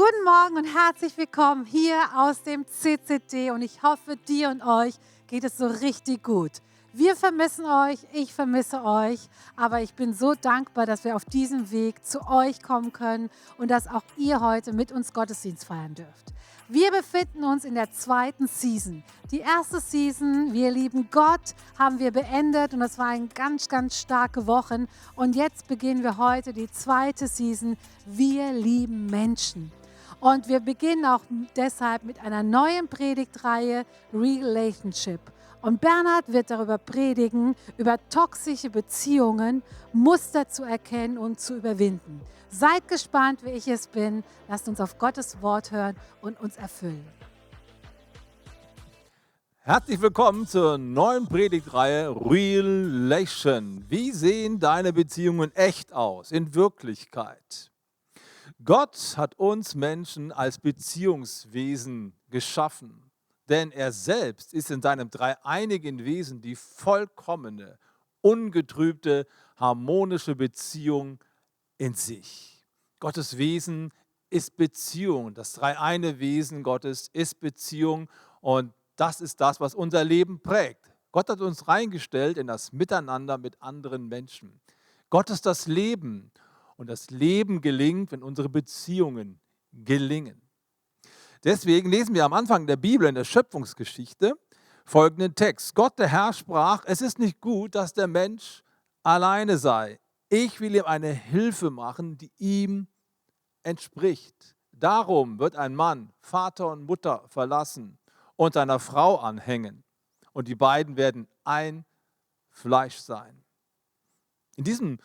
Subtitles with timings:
[0.00, 4.94] Guten Morgen und herzlich willkommen hier aus dem CCD und ich hoffe, dir und euch
[5.26, 6.52] geht es so richtig gut.
[6.94, 9.20] Wir vermissen euch, ich vermisse euch,
[9.56, 13.28] aber ich bin so dankbar, dass wir auf diesem Weg zu euch kommen können
[13.58, 16.32] und dass auch ihr heute mit uns Gottesdienst feiern dürft.
[16.66, 19.04] Wir befinden uns in der zweiten Season.
[19.30, 23.98] Die erste Season, wir lieben Gott, haben wir beendet und das war eine ganz, ganz
[23.98, 24.86] starke Woche.
[25.14, 27.76] Und jetzt beginnen wir heute die zweite Season,
[28.06, 29.70] wir lieben Menschen.
[30.20, 31.22] Und wir beginnen auch
[31.56, 35.20] deshalb mit einer neuen Predigtreihe Relationship.
[35.62, 39.62] Und Bernhard wird darüber predigen, über toxische Beziehungen,
[39.94, 42.20] Muster zu erkennen und zu überwinden.
[42.50, 44.22] Seid gespannt, wie ich es bin.
[44.48, 47.04] Lasst uns auf Gottes Wort hören und uns erfüllen.
[49.60, 53.84] Herzlich willkommen zur neuen Predigtreihe Relation.
[53.88, 57.69] Wie sehen deine Beziehungen echt aus, in Wirklichkeit?
[58.64, 63.10] Gott hat uns Menschen als Beziehungswesen geschaffen,
[63.48, 67.78] denn er selbst ist in seinem dreieinigen Wesen die vollkommene,
[68.20, 69.26] ungetrübte,
[69.56, 71.18] harmonische Beziehung
[71.78, 72.66] in sich.
[72.98, 73.94] Gottes Wesen
[74.28, 75.32] ist Beziehung.
[75.32, 78.10] Das dreieine Wesen Gottes ist Beziehung
[78.42, 80.92] und das ist das, was unser Leben prägt.
[81.12, 84.60] Gott hat uns reingestellt in das Miteinander mit anderen Menschen.
[85.08, 86.30] Gott ist das Leben
[86.80, 89.38] und das Leben gelingt, wenn unsere Beziehungen
[89.70, 90.40] gelingen.
[91.44, 94.32] Deswegen lesen wir am Anfang der Bibel in der Schöpfungsgeschichte
[94.86, 95.74] folgenden Text.
[95.74, 98.62] Gott der Herr sprach, es ist nicht gut, dass der Mensch
[99.02, 100.00] alleine sei.
[100.30, 102.88] Ich will ihm eine Hilfe machen, die ihm
[103.62, 104.56] entspricht.
[104.72, 107.98] Darum wird ein Mann Vater und Mutter verlassen
[108.36, 109.84] und seiner Frau anhängen.
[110.32, 111.84] Und die beiden werden ein
[112.48, 113.44] Fleisch sein.
[114.56, 114.98] In diesem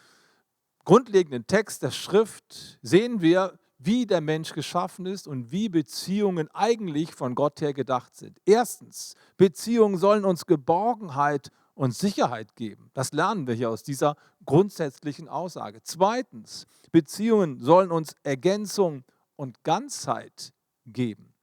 [0.86, 7.14] grundlegenden Text der Schrift sehen wir, wie der Mensch geschaffen ist und wie Beziehungen eigentlich
[7.14, 8.40] von Gott her gedacht sind.
[8.46, 12.90] Erstens, Beziehungen sollen uns Geborgenheit und Sicherheit geben.
[12.94, 15.82] Das lernen wir hier aus dieser grundsätzlichen Aussage.
[15.84, 19.04] Zweitens, Beziehungen sollen uns Ergänzung
[19.36, 20.54] und Ganzheit
[20.86, 21.34] geben.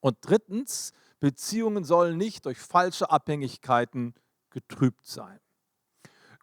[0.00, 4.14] Und drittens, Beziehungen sollen nicht durch falsche Abhängigkeiten
[4.50, 5.40] getrübt sein.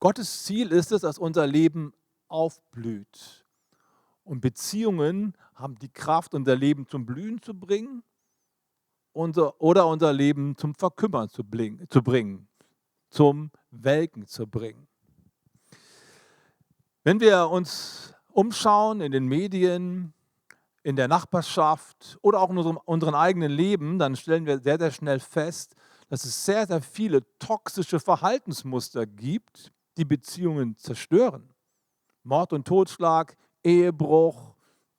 [0.02, 1.94] Gottes Ziel ist es, dass unser Leben
[2.28, 3.46] aufblüht.
[4.24, 8.04] Und Beziehungen haben die Kraft, unser Leben zum Blühen zu bringen
[9.14, 12.48] oder unser Leben zum Verkümmern zu bringen
[13.16, 14.88] zum Welken zu bringen.
[17.04, 20.14] Wenn wir uns umschauen in den Medien,
[20.84, 24.92] in der Nachbarschaft oder auch in unserem, unserem eigenen Leben, dann stellen wir sehr, sehr
[24.92, 25.76] schnell fest,
[26.10, 31.50] dass es sehr, sehr viele toxische Verhaltensmuster gibt, die Beziehungen zerstören.
[32.26, 34.56] Mord und Totschlag, Ehebruch,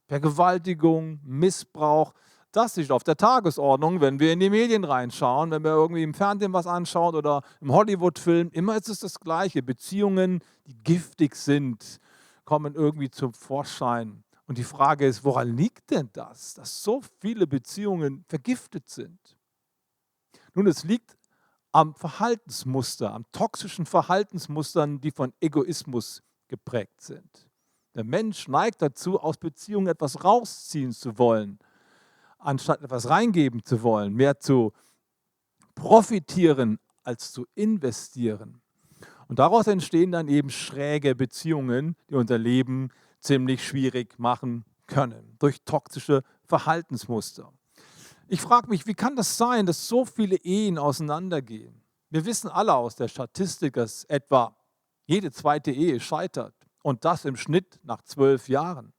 [0.06, 2.12] Vergewaltigung, Missbrauch,
[2.56, 6.14] das ist auf der Tagesordnung, wenn wir in die Medien reinschauen, wenn wir irgendwie im
[6.14, 8.48] Fernsehen was anschauen oder im Hollywood-Film.
[8.52, 9.62] Immer ist es das Gleiche.
[9.62, 11.98] Beziehungen, die giftig sind,
[12.46, 14.24] kommen irgendwie zum Vorschein.
[14.46, 19.18] Und die Frage ist, woran liegt denn das, dass so viele Beziehungen vergiftet sind?
[20.54, 21.14] Nun, es liegt
[21.72, 27.48] am Verhaltensmuster, am toxischen Verhaltensmustern, die von Egoismus geprägt sind.
[27.94, 31.58] Der Mensch neigt dazu, aus Beziehungen etwas rausziehen zu wollen
[32.46, 34.72] anstatt etwas reingeben zu wollen, mehr zu
[35.74, 38.62] profitieren als zu investieren.
[39.28, 42.90] Und daraus entstehen dann eben schräge Beziehungen, die unser Leben
[43.20, 47.52] ziemlich schwierig machen können, durch toxische Verhaltensmuster.
[48.28, 51.82] Ich frage mich, wie kann das sein, dass so viele Ehen auseinandergehen?
[52.10, 54.56] Wir wissen alle aus der Statistik, dass etwa
[55.06, 58.92] jede zweite Ehe scheitert und das im Schnitt nach zwölf Jahren.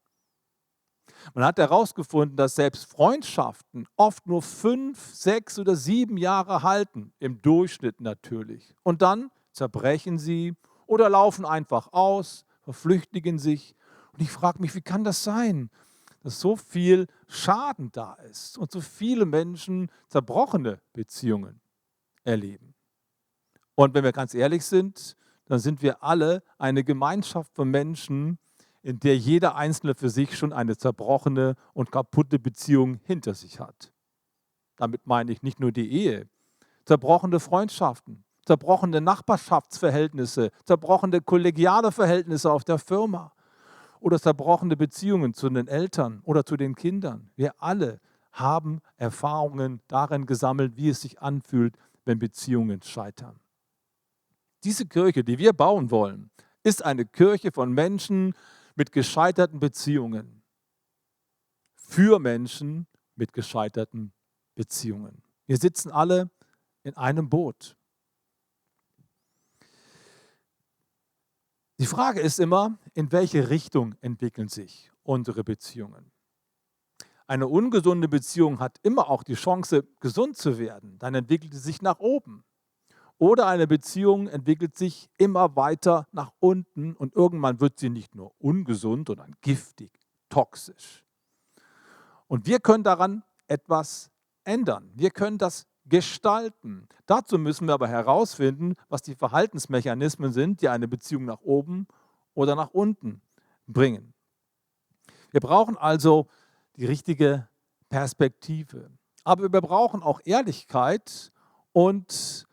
[1.34, 7.42] Man hat herausgefunden, dass selbst Freundschaften oft nur fünf, sechs oder sieben Jahre halten, im
[7.42, 8.74] Durchschnitt natürlich.
[8.82, 10.54] Und dann zerbrechen sie
[10.86, 13.74] oder laufen einfach aus, verflüchtigen sich.
[14.12, 15.70] Und ich frage mich, wie kann das sein,
[16.22, 21.60] dass so viel Schaden da ist und so viele Menschen zerbrochene Beziehungen
[22.24, 22.74] erleben?
[23.74, 25.16] Und wenn wir ganz ehrlich sind,
[25.48, 28.38] dann sind wir alle eine Gemeinschaft von Menschen,
[28.82, 33.92] in der jeder Einzelne für sich schon eine zerbrochene und kaputte Beziehung hinter sich hat.
[34.76, 36.28] Damit meine ich nicht nur die Ehe,
[36.84, 43.32] zerbrochene Freundschaften, zerbrochene Nachbarschaftsverhältnisse, zerbrochene kollegiale Verhältnisse auf der Firma
[44.00, 47.30] oder zerbrochene Beziehungen zu den Eltern oder zu den Kindern.
[47.36, 48.00] Wir alle
[48.32, 53.40] haben Erfahrungen darin gesammelt, wie es sich anfühlt, wenn Beziehungen scheitern.
[54.64, 56.30] Diese Kirche, die wir bauen wollen,
[56.62, 58.34] ist eine Kirche von Menschen,
[58.78, 60.42] mit gescheiterten Beziehungen.
[61.74, 64.12] für Menschen mit gescheiterten
[64.54, 65.22] Beziehungen.
[65.46, 66.30] Wir sitzen alle
[66.82, 67.76] in einem Boot.
[71.78, 76.12] Die Frage ist immer, in welche Richtung entwickeln sich unsere Beziehungen?
[77.26, 80.98] Eine ungesunde Beziehung hat immer auch die Chance, gesund zu werden.
[80.98, 82.44] Dann entwickelt sie sich nach oben.
[83.18, 88.32] Oder eine Beziehung entwickelt sich immer weiter nach unten und irgendwann wird sie nicht nur
[88.38, 89.90] ungesund, sondern giftig,
[90.28, 91.04] toxisch.
[92.28, 94.10] Und wir können daran etwas
[94.44, 94.90] ändern.
[94.94, 96.86] Wir können das gestalten.
[97.06, 101.88] Dazu müssen wir aber herausfinden, was die Verhaltensmechanismen sind, die eine Beziehung nach oben
[102.34, 103.22] oder nach unten
[103.66, 104.14] bringen.
[105.30, 106.28] Wir brauchen also
[106.76, 107.48] die richtige
[107.88, 108.90] Perspektive.
[109.24, 111.32] Aber wir brauchen auch Ehrlichkeit
[111.72, 112.46] und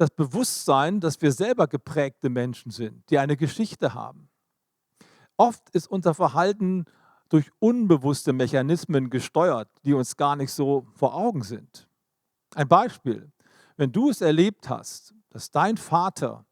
[0.00, 4.30] das Bewusstsein, dass wir selber geprägte Menschen sind, die eine Geschichte haben.
[5.36, 6.86] Oft ist unser Verhalten
[7.28, 11.86] durch unbewusste Mechanismen gesteuert, die uns gar nicht so vor Augen sind.
[12.54, 13.30] Ein Beispiel,
[13.76, 16.46] wenn du es erlebt hast, dass dein Vater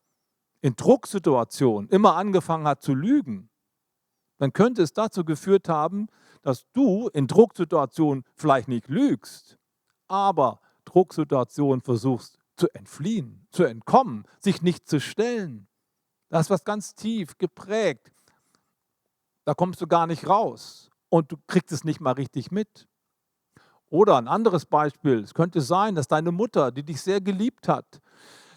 [0.60, 3.48] in Drucksituationen immer angefangen hat zu lügen,
[4.36, 6.08] dann könnte es dazu geführt haben,
[6.42, 9.58] dass du in Drucksituationen vielleicht nicht lügst,
[10.06, 15.68] aber Drucksituationen versuchst zu entfliehen, zu entkommen, sich nicht zu stellen.
[16.28, 18.12] Das ist was ganz tief geprägt.
[19.44, 22.86] Da kommst du gar nicht raus und du kriegst es nicht mal richtig mit.
[23.90, 28.00] Oder ein anderes Beispiel, es könnte sein, dass deine Mutter, die dich sehr geliebt hat,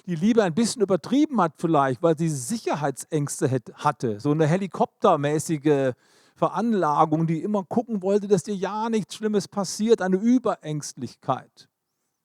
[0.06, 5.94] die Liebe ein bisschen übertrieben hat vielleicht, weil sie Sicherheitsängste hatte, so eine helikoptermäßige
[6.36, 11.69] Veranlagung, die immer gucken wollte, dass dir ja nichts Schlimmes passiert, eine Überängstlichkeit.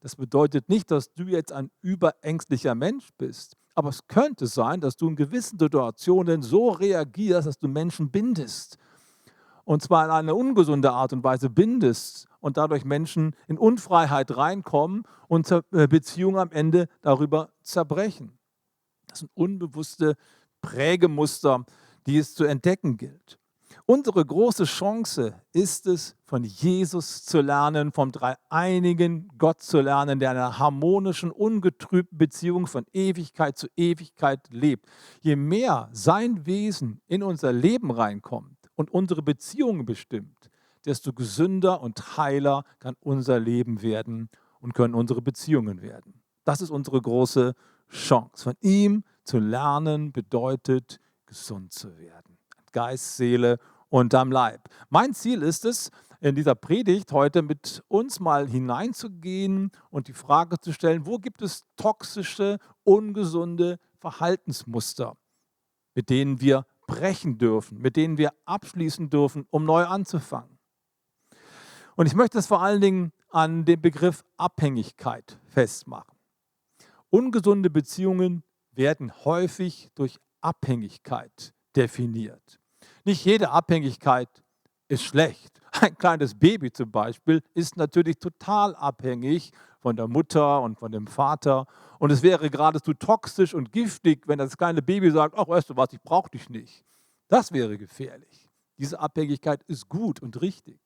[0.06, 3.56] Das bedeutet nicht, dass du jetzt ein überängstlicher Mensch bist.
[3.74, 8.78] Aber es könnte sein, dass du in gewissen Situationen so reagierst, dass du Menschen bindest.
[9.64, 15.02] Und zwar in eine ungesunde Art und Weise bindest und dadurch Menschen in Unfreiheit reinkommen
[15.26, 18.38] und äh, Beziehungen am Ende darüber zerbrechen.
[19.08, 20.14] Das sind unbewusste
[20.60, 21.64] Prägemuster,
[22.06, 23.40] die es zu entdecken gilt.
[23.88, 30.32] Unsere große Chance ist es, von Jesus zu lernen, vom dreieinigen Gott zu lernen, der
[30.32, 34.86] in einer harmonischen, ungetrübten Beziehung von Ewigkeit zu Ewigkeit lebt.
[35.20, 40.50] Je mehr sein Wesen in unser Leben reinkommt und unsere Beziehungen bestimmt,
[40.84, 46.22] desto gesünder und heiler kann unser Leben werden und können unsere Beziehungen werden.
[46.44, 47.54] Das ist unsere große
[47.88, 48.42] Chance.
[48.42, 52.36] Von ihm zu lernen bedeutet, gesund zu werden.
[52.72, 53.58] Geist, Seele
[53.96, 54.68] und am Leib.
[54.90, 55.90] Mein Ziel ist es,
[56.20, 61.40] in dieser Predigt heute mit uns mal hineinzugehen und die Frage zu stellen, wo gibt
[61.40, 65.16] es toxische, ungesunde Verhaltensmuster,
[65.94, 70.58] mit denen wir brechen dürfen, mit denen wir abschließen dürfen, um neu anzufangen.
[71.94, 76.18] Und ich möchte es vor allen Dingen an dem Begriff Abhängigkeit festmachen.
[77.08, 78.42] Ungesunde Beziehungen
[78.72, 82.60] werden häufig durch Abhängigkeit definiert.
[83.06, 84.28] Nicht jede Abhängigkeit
[84.88, 85.60] ist schlecht.
[85.80, 91.06] Ein kleines Baby zum Beispiel ist natürlich total abhängig von der Mutter und von dem
[91.06, 91.66] Vater.
[92.00, 95.76] Und es wäre geradezu toxisch und giftig, wenn das kleine Baby sagt, ach weißt du
[95.76, 96.84] was, ich brauche dich nicht.
[97.28, 98.50] Das wäre gefährlich.
[98.76, 100.80] Diese Abhängigkeit ist gut und richtig.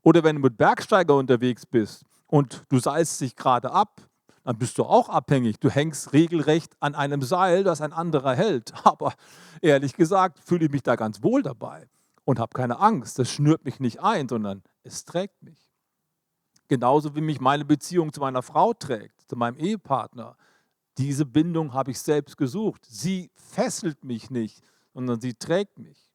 [0.00, 4.00] Oder wenn du mit Bergsteiger unterwegs bist und du seilst dich gerade ab
[4.44, 5.60] dann bist du auch abhängig.
[5.60, 8.72] Du hängst regelrecht an einem Seil, das ein anderer hält.
[8.84, 9.14] Aber
[9.60, 11.88] ehrlich gesagt fühle ich mich da ganz wohl dabei
[12.24, 13.18] und habe keine Angst.
[13.18, 15.68] Das schnürt mich nicht ein, sondern es trägt mich.
[16.68, 20.36] Genauso wie mich meine Beziehung zu meiner Frau trägt, zu meinem Ehepartner.
[20.98, 22.86] Diese Bindung habe ich selbst gesucht.
[22.86, 26.10] Sie fesselt mich nicht, sondern sie trägt mich.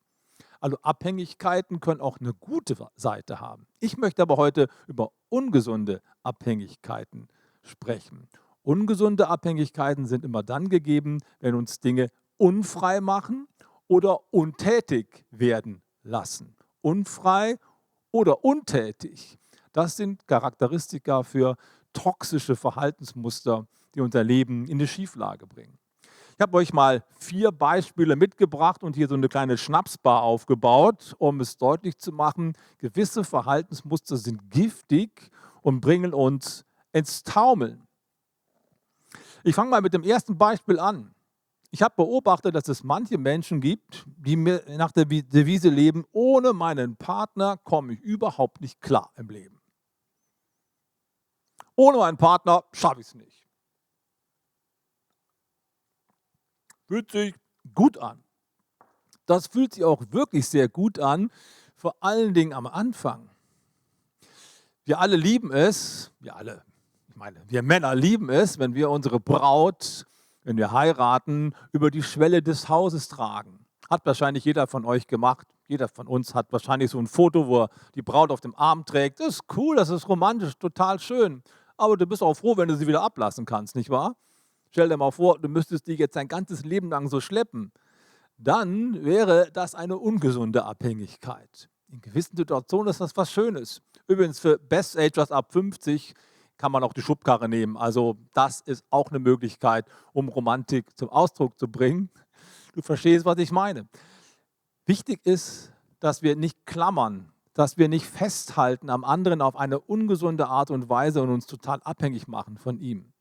[0.60, 3.68] Also Abhängigkeiten können auch eine gute Seite haben.
[3.80, 7.28] Ich möchte aber heute über ungesunde Abhängigkeiten
[7.68, 8.28] sprechen.
[8.64, 13.48] Ungesunde Abhängigkeiten sind immer dann gegeben, wenn uns Dinge unfrei machen
[13.88, 16.56] oder untätig werden lassen.
[16.82, 17.58] Unfrei
[18.12, 19.40] oder untätig.
[19.72, 21.56] Das sind Charakteristika für
[21.94, 25.78] toxische Verhaltensmuster, die unser Leben in die Schieflage bringen.
[26.38, 31.40] Ich habe euch mal vier Beispiele mitgebracht und hier so eine kleine Schnapsbar aufgebaut, um
[31.40, 35.32] es deutlich zu machen, gewisse Verhaltensmuster sind giftig
[35.64, 36.64] und bringen uns
[36.98, 37.88] ins Taumeln.
[39.44, 41.14] Ich fange mal mit dem ersten Beispiel an.
[41.72, 46.54] Ich habe beobachtet, dass es manche Menschen gibt, die mir nach der Devise leben, ohne
[46.54, 49.60] meinen Partner komme ich überhaupt nicht klar im Leben.
[51.76, 53.48] Ohne meinen Partner schaffe ich es nicht.
[56.88, 57.36] Fühlt sich
[57.76, 58.24] gut an.
[59.26, 61.32] Das fühlt sich auch wirklich sehr gut an
[61.76, 63.30] vor allen Dingen am Anfang.
[64.86, 66.64] Wir alle lieben es, wir alle,
[67.18, 70.06] meine, wir Männer lieben es, wenn wir unsere Braut,
[70.44, 73.66] wenn wir heiraten, über die Schwelle des Hauses tragen.
[73.90, 75.48] Hat wahrscheinlich jeder von euch gemacht.
[75.68, 78.86] Jeder von uns hat wahrscheinlich so ein Foto, wo er die Braut auf dem Arm
[78.86, 79.20] trägt.
[79.20, 81.44] Das ist cool, das ist romantisch, total schön.
[81.76, 84.16] Aber du bist auch froh, wenn du sie wieder ablassen kannst, nicht wahr?
[84.70, 87.72] Stell dir mal vor, du müsstest die jetzt dein ganzes Leben lang so schleppen.
[88.38, 91.70] Dann wäre das eine ungesunde Abhängigkeit.
[91.90, 93.82] In gewissen Situationen ist das was Schönes.
[94.08, 96.14] Übrigens für Best Agers ab 50
[96.58, 97.78] kann man auch die Schubkarre nehmen.
[97.78, 102.10] Also das ist auch eine Möglichkeit, um Romantik zum Ausdruck zu bringen.
[102.74, 103.88] Du verstehst, was ich meine.
[104.86, 110.48] Wichtig ist, dass wir nicht klammern, dass wir nicht festhalten am anderen auf eine ungesunde
[110.48, 113.12] Art und Weise und uns total abhängig machen von ihm.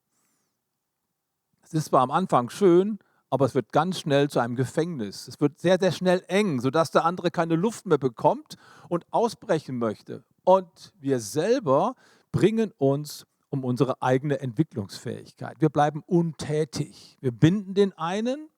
[1.63, 2.99] Es ist zwar am Anfang schön,
[3.31, 5.27] aber es wird ganz schnell zu einem Gefängnis.
[5.27, 8.57] Es wird sehr, sehr schnell eng, sodass der andere keine Luft mehr bekommt
[8.89, 10.23] und ausbrechen möchte.
[10.45, 11.97] Und wir selber
[12.37, 15.59] bringen uns um unsere eigene Entwicklungsfähigkeit.
[15.59, 17.17] Wir bleiben untätig.
[17.23, 18.51] Wir binden den einen,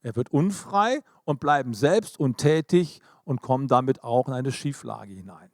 [0.00, 5.50] er wird unfrei und bleiben selbst untätig und kommen damit auch in eine Schieflage hinein.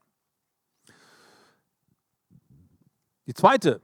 [3.26, 3.82] Die zweite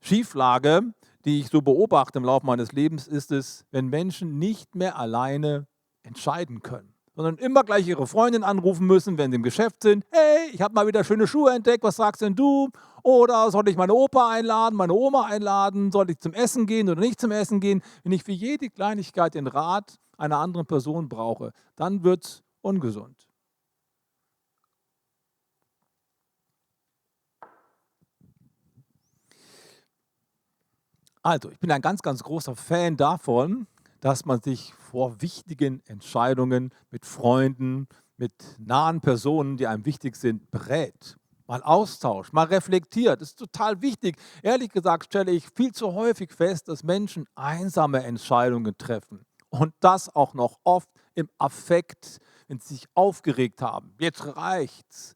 [0.00, 0.94] Schieflage,
[1.24, 5.66] die ich so beobachte im Laufe meines Lebens, ist es, wenn Menschen nicht mehr alleine
[6.04, 10.04] entscheiden können sondern immer gleich ihre Freundin anrufen müssen, wenn sie im Geschäft sind.
[10.10, 12.70] Hey, ich habe mal wieder schöne Schuhe entdeckt, was sagst denn du?
[13.02, 15.92] Oder soll ich meine Opa einladen, meine Oma einladen?
[15.92, 17.82] Soll ich zum Essen gehen oder nicht zum Essen gehen?
[18.02, 23.16] Wenn ich für jede Kleinigkeit den Rat einer anderen Person brauche, dann wird es ungesund.
[31.22, 33.66] Also, ich bin ein ganz, ganz großer Fan davon,
[34.04, 40.50] dass man sich vor wichtigen Entscheidungen mit Freunden, mit nahen Personen, die einem wichtig sind,
[40.50, 41.16] berät.
[41.46, 43.22] Mal austauscht, mal reflektiert.
[43.22, 44.18] Das ist total wichtig.
[44.42, 49.24] Ehrlich gesagt stelle ich viel zu häufig fest, dass Menschen einsame Entscheidungen treffen.
[49.48, 53.94] Und das auch noch oft im Affekt, wenn sie sich aufgeregt haben.
[53.98, 55.14] Jetzt reicht's.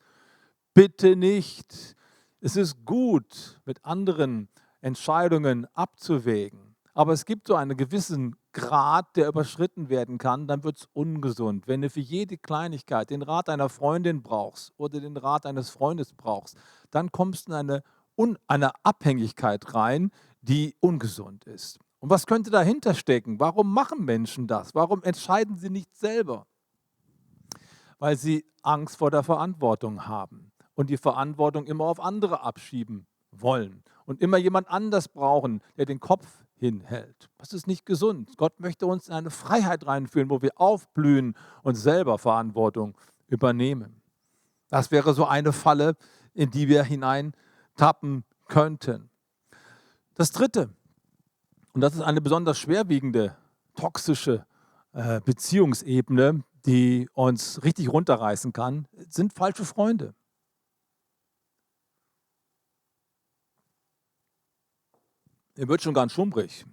[0.73, 1.95] Bitte nicht.
[2.41, 4.49] Es ist gut, mit anderen
[4.81, 6.75] Entscheidungen abzuwägen.
[6.95, 11.69] Aber es gibt so einen gewissen Grad, der überschritten werden kann, dann wird es ungesund.
[11.69, 16.13] Wenn du für jede Kleinigkeit den Rat einer Freundin brauchst oder den Rat eines Freundes
[16.13, 16.57] brauchst,
[16.91, 17.83] dann kommst du in eine,
[18.47, 21.79] eine Abhängigkeit rein, die ungesund ist.
[22.01, 23.41] Und was könnte dahinter stecken?
[23.41, 24.75] Warum machen Menschen das?
[24.75, 26.47] Warum entscheiden sie nicht selber?
[27.99, 33.83] Weil sie Angst vor der Verantwortung haben und die Verantwortung immer auf andere abschieben wollen
[34.07, 37.29] und immer jemand anders brauchen, der den Kopf hinhält.
[37.39, 38.37] Das ist nicht gesund.
[38.37, 42.97] Gott möchte uns in eine Freiheit reinführen, wo wir aufblühen und selber Verantwortung
[43.29, 44.01] übernehmen.
[44.69, 45.97] Das wäre so eine Falle,
[46.35, 49.11] in die wir hineintappen könnten.
[50.15, 50.71] Das Dritte,
[51.73, 53.37] und das ist eine besonders schwerwiegende,
[53.77, 54.45] toxische
[54.93, 60.15] äh, Beziehungsebene, die uns richtig runterreißen kann, sind falsche Freunde.
[65.59, 66.65] Mir wird schon ganz schummrig.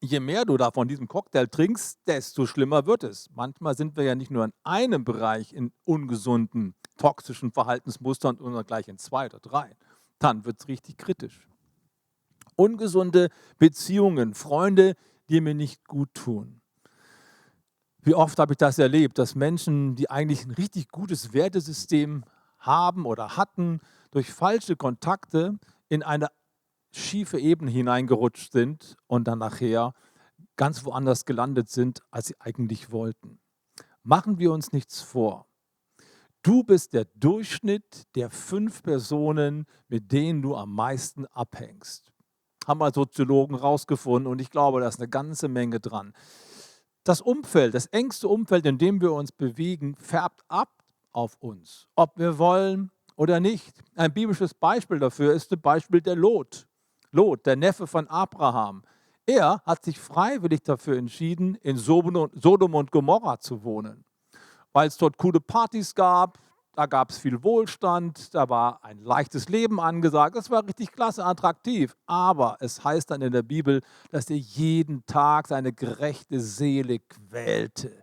[0.00, 3.30] Je mehr du da von diesem Cocktail trinkst, desto schlimmer wird es.
[3.36, 8.88] Manchmal sind wir ja nicht nur in einem Bereich in ungesunden, toxischen Verhaltensmustern, sondern gleich
[8.88, 9.76] in zwei oder drei.
[10.18, 11.46] Dann wird es richtig kritisch.
[12.56, 14.96] Ungesunde Beziehungen, Freunde,
[15.28, 16.62] die mir nicht gut tun.
[18.00, 22.24] Wie oft habe ich das erlebt, dass Menschen, die eigentlich ein richtig gutes Wertesystem
[22.58, 23.78] haben oder hatten,
[24.10, 26.26] durch falsche Kontakte in eine
[26.92, 29.94] schiefe Ebene hineingerutscht sind und dann nachher
[30.56, 33.40] ganz woanders gelandet sind, als sie eigentlich wollten.
[34.02, 35.46] Machen wir uns nichts vor.
[36.42, 42.12] Du bist der Durchschnitt der fünf Personen, mit denen du am meisten abhängst.
[42.66, 46.12] Haben mal Soziologen rausgefunden und ich glaube, da ist eine ganze Menge dran.
[47.04, 52.18] Das Umfeld, das engste Umfeld, in dem wir uns bewegen, färbt ab auf uns, ob
[52.18, 53.80] wir wollen oder nicht.
[53.94, 56.66] Ein biblisches Beispiel dafür ist das Beispiel der Lot.
[57.12, 58.82] Lot, der Neffe von Abraham,
[59.26, 64.04] er hat sich freiwillig dafür entschieden, in Sodom und Gomorra zu wohnen,
[64.72, 66.38] weil es dort coole Partys gab,
[66.74, 71.22] da gab es viel Wohlstand, da war ein leichtes Leben angesagt, das war richtig klasse,
[71.22, 71.94] attraktiv.
[72.06, 78.02] Aber es heißt dann in der Bibel, dass er jeden Tag seine gerechte Seele quälte.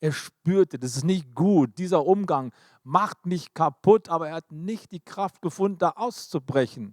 [0.00, 2.52] Er spürte, das ist nicht gut, dieser Umgang
[2.82, 6.92] macht mich kaputt, aber er hat nicht die Kraft gefunden, da auszubrechen.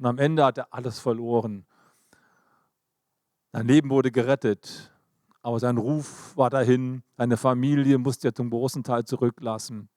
[0.00, 1.66] Und am Ende hat er alles verloren.
[3.52, 4.90] Sein Leben wurde gerettet,
[5.42, 7.02] aber sein Ruf war dahin.
[7.18, 9.90] Seine Familie musste er zum großen Teil zurücklassen.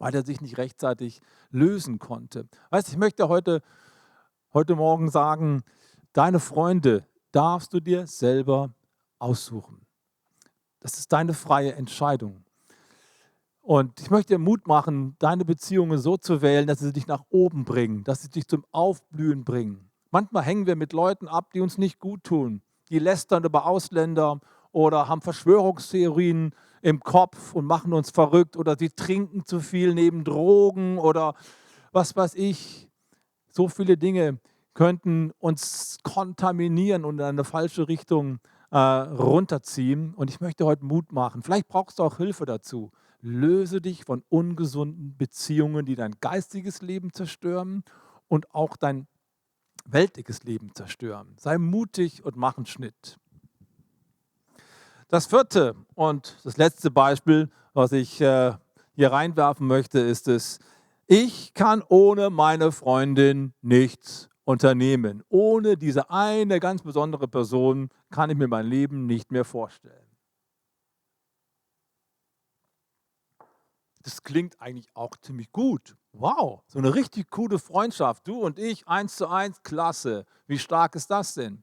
[0.00, 1.20] weil er sich nicht rechtzeitig
[1.50, 2.48] lösen konnte.
[2.70, 3.62] Weißt ich möchte heute,
[4.54, 5.62] heute Morgen sagen,
[6.14, 8.74] deine Freunde darfst du dir selber
[9.18, 9.86] aussuchen.
[10.80, 12.44] Das ist deine freie Entscheidung.
[13.62, 17.24] Und ich möchte dir Mut machen, deine Beziehungen so zu wählen, dass sie dich nach
[17.30, 19.90] oben bringen, dass sie dich zum Aufblühen bringen.
[20.10, 24.40] Manchmal hängen wir mit Leuten ab, die uns nicht gut tun, die lästern über Ausländer
[24.72, 30.24] oder haben Verschwörungstheorien im Kopf und machen uns verrückt oder sie trinken zu viel neben
[30.24, 31.34] Drogen oder
[31.92, 32.88] was weiß ich.
[33.48, 34.38] So viele Dinge
[34.74, 38.38] könnten uns kontaminieren und in eine falsche Richtung
[38.70, 40.14] äh, runterziehen.
[40.14, 41.42] Und ich möchte heute Mut machen.
[41.42, 42.90] Vielleicht brauchst du auch Hilfe dazu.
[43.22, 47.84] Löse dich von ungesunden Beziehungen, die dein geistiges Leben zerstören
[48.28, 49.06] und auch dein
[49.84, 51.34] weltliches Leben zerstören.
[51.38, 53.18] Sei mutig und mach einen Schnitt.
[55.08, 58.54] Das vierte und das letzte Beispiel, was ich äh,
[58.94, 60.60] hier reinwerfen möchte, ist es,
[61.06, 65.24] ich kann ohne meine Freundin nichts unternehmen.
[65.28, 70.09] Ohne diese eine ganz besondere Person kann ich mir mein Leben nicht mehr vorstellen.
[74.10, 75.94] Das klingt eigentlich auch ziemlich gut.
[76.12, 78.26] Wow, so eine richtig coole Freundschaft.
[78.26, 80.26] Du und ich, eins zu eins, klasse.
[80.48, 81.62] Wie stark ist das denn?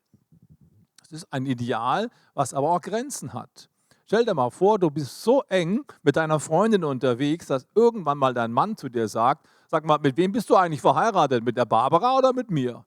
[1.02, 3.70] Das ist ein Ideal, was aber auch Grenzen hat.
[4.06, 8.34] Stell dir mal vor, du bist so eng mit deiner Freundin unterwegs, dass irgendwann mal
[8.34, 11.44] dein Mann zu dir sagt, sag mal, mit wem bist du eigentlich verheiratet?
[11.44, 12.86] Mit der Barbara oder mit mir?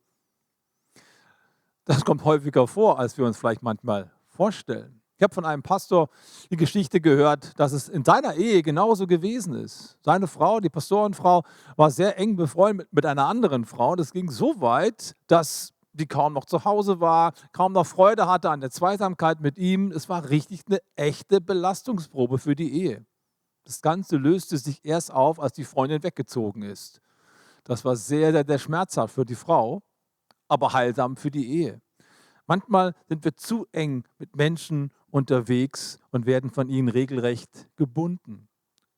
[1.84, 4.99] Das kommt häufiger vor, als wir uns vielleicht manchmal vorstellen.
[5.20, 6.08] Ich habe von einem Pastor
[6.50, 9.98] die Geschichte gehört, dass es in seiner Ehe genauso gewesen ist.
[10.02, 11.42] Seine Frau, die Pastorenfrau,
[11.76, 13.96] war sehr eng befreundet mit einer anderen Frau.
[13.96, 18.48] Das ging so weit, dass die kaum noch zu Hause war, kaum noch Freude hatte
[18.48, 19.92] an der Zweisamkeit mit ihm.
[19.92, 23.04] Es war richtig eine echte Belastungsprobe für die Ehe.
[23.64, 27.02] Das Ganze löste sich erst auf, als die Freundin weggezogen ist.
[27.64, 29.82] Das war sehr, sehr, sehr schmerzhaft für die Frau,
[30.48, 31.82] aber heilsam für die Ehe.
[32.50, 38.48] Manchmal sind wir zu eng mit Menschen unterwegs und werden von ihnen regelrecht gebunden.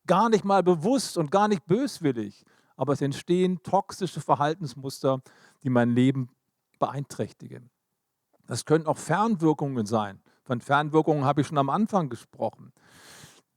[0.07, 2.47] Gar nicht mal bewusst und gar nicht böswillig,
[2.79, 5.21] aber es entstehen toxische Verhaltensmuster,
[5.63, 6.31] die mein Leben
[6.79, 7.69] beeinträchtigen.
[8.47, 10.23] Das können auch Fernwirkungen sein.
[10.45, 12.73] Von Fernwirkungen habe ich schon am Anfang gesprochen.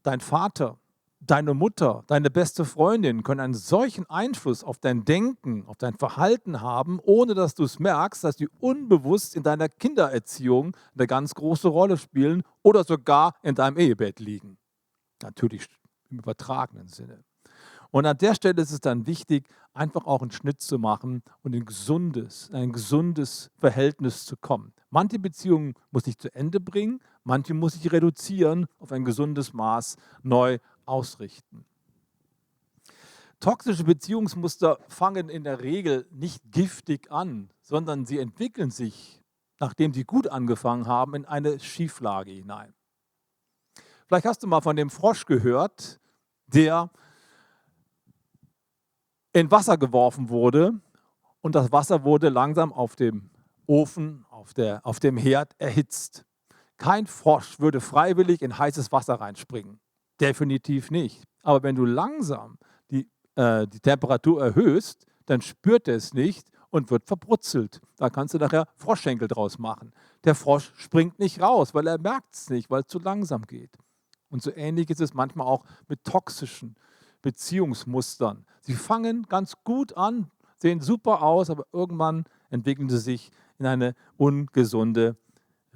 [0.02, 0.78] Dein Vater,
[1.20, 6.60] deine Mutter, deine beste Freundin können einen solchen Einfluss auf dein Denken, auf dein Verhalten
[6.60, 11.68] haben, ohne dass du es merkst, dass die unbewusst in deiner Kindererziehung eine ganz große
[11.68, 14.58] Rolle spielen oder sogar in deinem Ehebett liegen.
[15.22, 15.66] Natürlich
[16.10, 17.24] im übertragenen Sinne.
[17.90, 21.54] Und an der Stelle ist es dann wichtig, einfach auch einen Schnitt zu machen und
[21.54, 24.72] ein gesundes, ein gesundes Verhältnis zu kommen.
[24.90, 29.96] Manche Beziehungen muss ich zu Ende bringen, manche muss ich reduzieren, auf ein gesundes Maß
[30.22, 31.64] neu ausrichten.
[33.40, 39.22] Toxische Beziehungsmuster fangen in der Regel nicht giftig an, sondern sie entwickeln sich,
[39.60, 42.72] nachdem sie gut angefangen haben, in eine Schieflage hinein.
[44.06, 46.00] Vielleicht hast du mal von dem Frosch gehört,
[46.46, 46.90] der
[49.32, 50.80] in Wasser geworfen wurde
[51.42, 53.30] und das Wasser wurde langsam auf dem
[53.66, 56.24] Ofen, auf, der, auf dem Herd erhitzt.
[56.78, 59.78] Kein Frosch würde freiwillig in heißes Wasser reinspringen.
[60.20, 61.22] Definitiv nicht.
[61.42, 62.58] Aber wenn du langsam
[62.90, 67.80] die, äh, die Temperatur erhöhst, dann spürt er es nicht und wird verbrutzelt.
[67.96, 69.92] Da kannst du nachher Froschschenkel draus machen.
[70.24, 73.76] Der Frosch springt nicht raus, weil er merkt es nicht, weil es zu langsam geht.
[74.28, 76.76] Und so ähnlich ist es manchmal auch mit toxischen
[77.22, 78.44] Beziehungsmustern.
[78.60, 83.94] Sie fangen ganz gut an, sehen super aus, aber irgendwann entwickeln sie sich in eine
[84.16, 85.16] ungesunde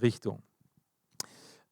[0.01, 0.43] Richtung.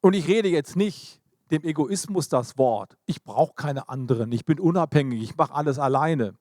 [0.01, 2.97] Und ich rede jetzt nicht dem Egoismus das Wort.
[3.07, 6.35] Ich brauche keine anderen, ich bin unabhängig, ich mache alles alleine.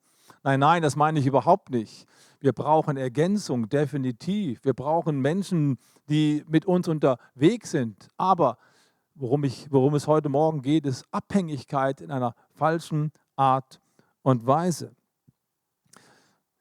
[0.43, 2.05] Nein, nein, das meine ich überhaupt nicht.
[2.39, 4.63] Wir brauchen Ergänzung, definitiv.
[4.63, 8.09] Wir brauchen Menschen, die mit uns unterwegs sind.
[8.17, 8.57] Aber
[9.15, 13.79] worum, ich, worum es heute Morgen geht, ist Abhängigkeit in einer falschen Art
[14.21, 14.95] und Weise.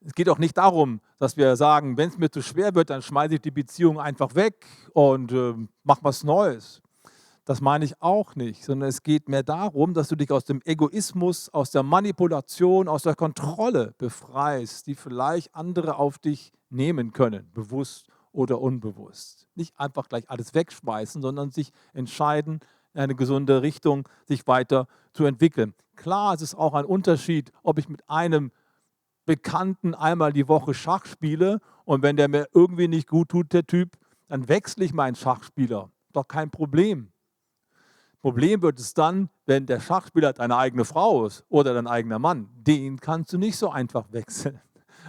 [0.04, 3.02] Es geht auch nicht darum, dass wir sagen, wenn es mir zu schwer wird, dann
[3.02, 6.80] schmeiße ich die Beziehung einfach weg und äh, mach was Neues.
[7.46, 10.60] Das meine ich auch nicht, sondern es geht mehr darum, dass du dich aus dem
[10.64, 17.48] Egoismus, aus der Manipulation, aus der Kontrolle befreist, die vielleicht andere auf dich nehmen können,
[17.54, 19.46] bewusst oder unbewusst.
[19.54, 22.58] Nicht einfach gleich alles wegschmeißen, sondern sich entscheiden,
[22.94, 25.72] in eine gesunde Richtung sich weiter zu entwickeln.
[25.94, 28.50] Klar, es ist auch ein Unterschied, ob ich mit einem
[29.24, 33.68] Bekannten einmal die Woche Schach spiele und wenn der mir irgendwie nicht gut tut, der
[33.68, 35.92] Typ, dann wechsle ich meinen Schachspieler.
[36.12, 37.12] Doch kein Problem.
[38.26, 42.48] Problem wird es dann, wenn der Schachspieler deine eigene Frau ist oder dein eigener Mann.
[42.56, 44.60] Den kannst du nicht so einfach wechseln,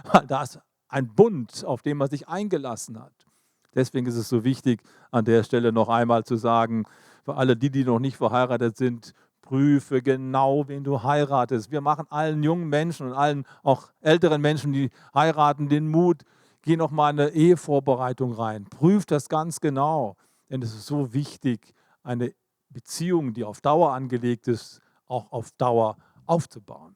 [0.28, 3.26] da ist ein Bund, auf den man sich eingelassen hat.
[3.74, 6.84] Deswegen ist es so wichtig, an der Stelle noch einmal zu sagen,
[7.24, 11.72] für alle die, die noch nicht verheiratet sind, prüfe genau, wen du heiratest.
[11.72, 16.22] Wir machen allen jungen Menschen und allen auch älteren Menschen, die heiraten, den Mut,
[16.62, 18.66] geh noch mal in eine Ehevorbereitung rein.
[18.66, 20.14] Prüf das ganz genau,
[20.48, 22.32] denn es ist so wichtig, eine
[22.70, 26.94] Beziehung, die auf Dauer angelegt ist, auch auf Dauer aufzubauen.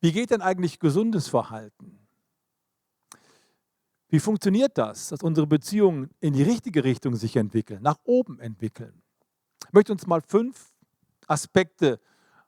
[0.00, 2.06] Wie geht denn eigentlich gesundes Verhalten?
[4.08, 9.02] Wie funktioniert das, dass unsere Beziehungen in die richtige Richtung sich entwickeln, nach oben entwickeln?
[9.66, 10.72] Ich möchte uns mal fünf
[11.26, 12.00] Aspekte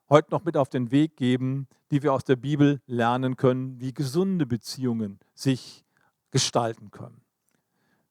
[0.09, 3.93] heute noch mit auf den Weg geben, die wir aus der Bibel lernen können, wie
[3.93, 5.83] gesunde Beziehungen sich
[6.31, 7.21] gestalten können.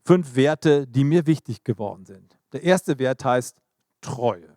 [0.09, 2.39] Fünf Werte, die mir wichtig geworden sind.
[2.53, 3.61] Der erste Wert heißt
[4.01, 4.57] Treue.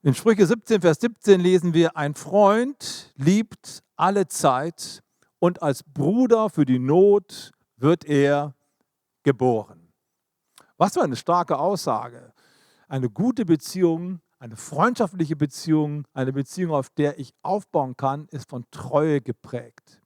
[0.00, 5.02] In Sprüche 17, Vers 17 lesen wir, ein Freund liebt alle Zeit
[5.40, 8.54] und als Bruder für die Not wird er
[9.24, 9.92] geboren.
[10.76, 12.32] Was für eine starke Aussage.
[12.86, 18.66] Eine gute Beziehung, eine freundschaftliche Beziehung, eine Beziehung, auf der ich aufbauen kann, ist von
[18.70, 20.00] Treue geprägt.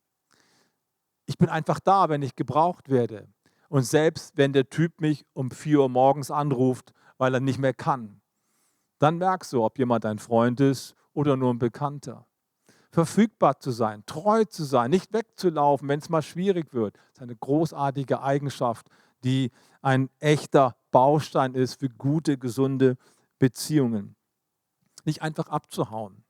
[1.27, 3.29] Ich bin einfach da, wenn ich gebraucht werde.
[3.69, 7.75] Und selbst wenn der Typ mich um 4 Uhr morgens anruft, weil er nicht mehr
[7.75, 8.21] kann,
[8.99, 12.29] dann merkst du, ob jemand ein Freund ist oder nur ein Bekannter
[12.91, 16.97] verfügbar zu sein, treu zu sein, nicht wegzulaufen, wenn es mal schwierig wird.
[17.13, 18.89] Ist eine großartige Eigenschaft,
[19.25, 19.51] die
[19.83, 22.97] ein echter Baustein ist für gute, gesunde
[23.39, 24.17] Beziehungen.
[25.05, 26.25] Nicht einfach abzuhauen.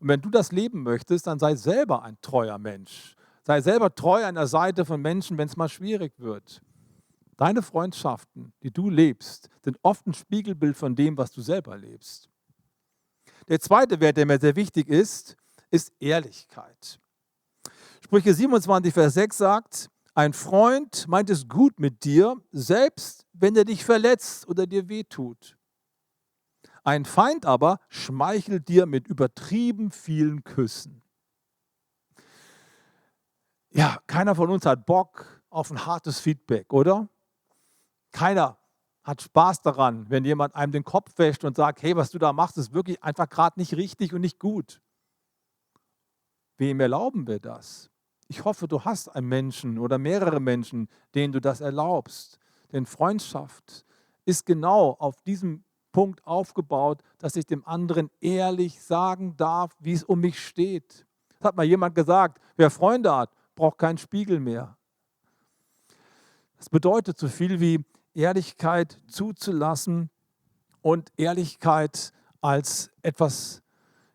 [0.00, 3.14] Und wenn du das leben möchtest, dann sei selber ein treuer Mensch.
[3.44, 6.62] Sei selber treu an der Seite von Menschen, wenn es mal schwierig wird.
[7.38, 12.28] Deine Freundschaften, die du lebst, sind oft ein Spiegelbild von dem, was du selber lebst.
[13.46, 15.36] Der zweite Wert, der mir sehr wichtig ist,
[15.70, 17.00] ist Ehrlichkeit.
[18.04, 23.64] Sprüche 27, Vers 6 sagt, ein Freund meint es gut mit dir, selbst wenn er
[23.64, 25.56] dich verletzt oder dir wehtut.
[26.82, 31.02] Ein Feind aber schmeichelt dir mit übertrieben vielen Küssen.
[33.70, 37.08] Ja, keiner von uns hat Bock auf ein hartes Feedback, oder?
[38.12, 38.58] Keiner
[39.04, 42.32] hat Spaß daran, wenn jemand einem den Kopf wäscht und sagt, hey, was du da
[42.32, 44.82] machst, ist wirklich einfach gerade nicht richtig und nicht gut.
[46.58, 47.90] Wem erlauben wir das?
[48.26, 52.38] Ich hoffe, du hast einen Menschen oder mehrere Menschen, denen du das erlaubst.
[52.72, 53.86] Denn Freundschaft
[54.26, 60.04] ist genau auf diesem Punkt aufgebaut, dass ich dem anderen ehrlich sagen darf, wie es
[60.04, 61.06] um mich steht.
[61.38, 64.76] Das hat mal jemand gesagt, wer Freunde hat, braucht keinen Spiegel mehr.
[66.58, 70.10] Das bedeutet so viel wie Ehrlichkeit zuzulassen
[70.82, 73.62] und Ehrlichkeit als etwas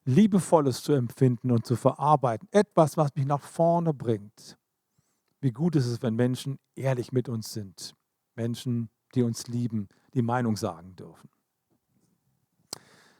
[0.06, 2.47] Liebevolles zu empfinden und zu verarbeiten.
[2.51, 4.58] Etwas, was mich nach vorne bringt.
[5.39, 7.95] Wie gut ist es, wenn Menschen ehrlich mit uns sind.
[8.36, 11.29] Menschen, die uns lieben, die Meinung sagen dürfen.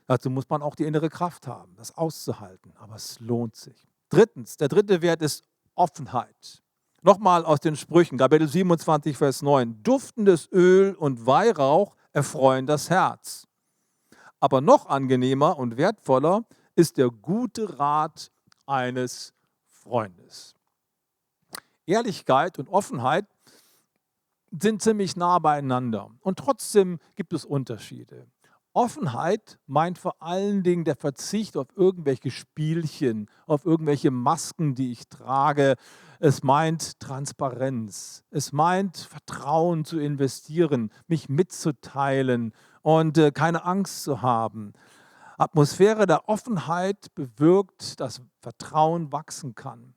[0.06, 2.74] Dazu muss man auch die innere Kraft haben, das auszuhalten.
[2.78, 3.88] Aber es lohnt sich.
[4.10, 5.44] Drittens, der dritte Wert ist
[5.76, 6.62] Offenheit.
[7.06, 9.84] Nochmal aus den Sprüchen, Kapitel 27, Vers 9.
[9.84, 13.46] Duftendes Öl und Weihrauch erfreuen das Herz.
[14.40, 16.46] Aber noch angenehmer und wertvoller
[16.78, 18.32] ist der gute Rat
[18.66, 19.34] eines
[19.68, 20.56] Freundes.
[21.86, 23.26] Ehrlichkeit und Offenheit
[24.58, 28.28] sind ziemlich nah beieinander und trotzdem gibt es Unterschiede.
[28.74, 35.08] Offenheit meint vor allen Dingen der Verzicht auf irgendwelche Spielchen, auf irgendwelche Masken, die ich
[35.10, 35.76] trage.
[36.26, 38.24] Es meint Transparenz.
[38.32, 44.72] Es meint Vertrauen zu investieren, mich mitzuteilen und äh, keine Angst zu haben.
[45.38, 49.96] Atmosphäre der Offenheit bewirkt, dass Vertrauen wachsen kann.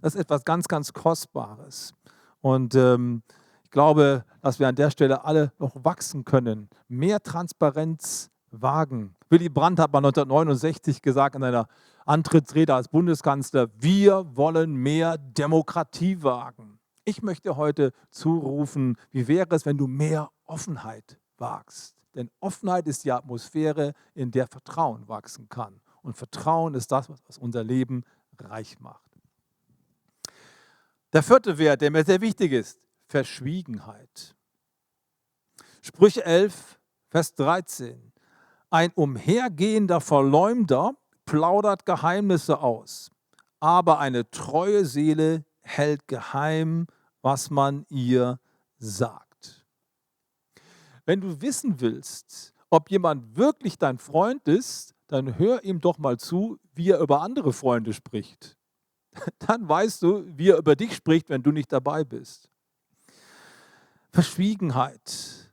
[0.00, 1.92] Das ist etwas ganz, ganz Kostbares.
[2.40, 3.22] Und ähm,
[3.62, 9.14] ich glaube, dass wir an der Stelle alle noch wachsen können, mehr Transparenz wagen.
[9.28, 11.68] Willy Brandt hat mal 1969 gesagt in einer
[12.10, 16.80] Antrittsrede als Bundeskanzler, wir wollen mehr Demokratie wagen.
[17.04, 21.94] Ich möchte heute zurufen, wie wäre es, wenn du mehr Offenheit wagst?
[22.16, 25.80] Denn Offenheit ist die Atmosphäre, in der Vertrauen wachsen kann.
[26.02, 28.02] Und Vertrauen ist das, was unser Leben
[28.40, 29.08] reich macht.
[31.12, 34.34] Der vierte Wert, der mir sehr wichtig ist, Verschwiegenheit.
[35.80, 38.12] Sprüche 11, Vers 13.
[38.68, 43.10] Ein umhergehender Verleumder plaudert Geheimnisse aus,
[43.60, 46.86] aber eine treue Seele hält geheim,
[47.22, 48.40] was man ihr
[48.78, 49.66] sagt.
[51.06, 56.18] wenn du wissen willst, ob jemand wirklich dein Freund ist, dann hör ihm doch mal
[56.18, 58.56] zu, wie er über andere Freunde spricht.
[59.40, 62.48] Dann weißt du, wie er über dich spricht, wenn du nicht dabei bist.
[64.12, 65.50] Verschwiegenheit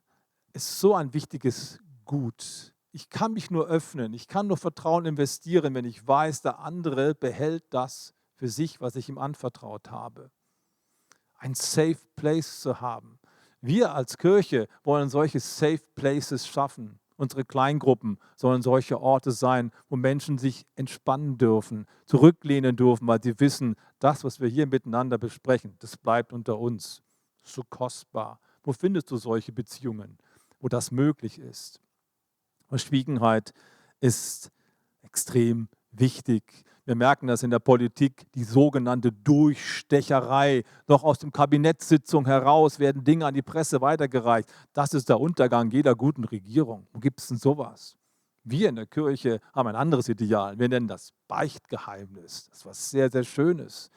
[0.53, 2.75] ist so ein wichtiges Gut.
[2.97, 7.13] Ich kann mich nur öffnen, ich kann nur Vertrauen investieren, wenn ich weiß, der andere
[7.13, 10.31] behält das für sich, was ich ihm anvertraut habe.
[11.38, 13.19] Ein Safe Place zu haben.
[13.62, 16.97] Wir als Kirche wollen solche Safe Places schaffen.
[17.17, 23.39] Unsere Kleingruppen sollen solche Orte sein, wo Menschen sich entspannen dürfen, zurücklehnen dürfen, weil sie
[23.39, 27.03] wissen, das, was wir hier miteinander besprechen, das bleibt unter uns.
[27.43, 28.39] So kostbar.
[28.63, 30.17] Wo findest du solche Beziehungen,
[30.60, 31.79] wo das möglich ist?
[32.67, 33.53] Verschwiegenheit
[33.99, 34.51] ist
[35.01, 36.43] extrem wichtig.
[36.86, 40.63] Wir merken das in der Politik, die sogenannte Durchstecherei.
[40.88, 44.49] Noch aus dem Kabinettssitzung heraus werden Dinge an die Presse weitergereicht.
[44.73, 46.88] Das ist der Untergang jeder guten Regierung.
[46.93, 47.97] Wo gibt es denn sowas?
[48.45, 50.58] Wir in der Kirche haben ein anderes Ideal.
[50.58, 52.47] Wir nennen das Beichtgeheimnis.
[52.49, 53.89] Das ist was sehr, sehr Schönes.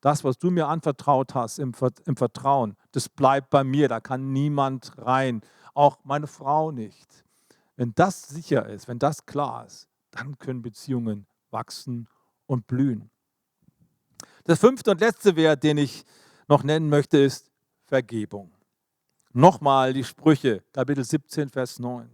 [0.00, 3.88] Das, was du mir anvertraut hast im Vertrauen, das bleibt bei mir.
[3.88, 5.40] Da kann niemand rein.
[5.74, 7.24] Auch meine Frau nicht.
[7.78, 12.08] Wenn das sicher ist, wenn das klar ist, dann können Beziehungen wachsen
[12.46, 13.08] und blühen.
[14.42, 16.04] Das fünfte und letzte Wert, den ich
[16.48, 17.52] noch nennen möchte, ist
[17.84, 18.50] Vergebung.
[19.32, 22.10] Nochmal die Sprüche, Kapitel 17, Vers 9.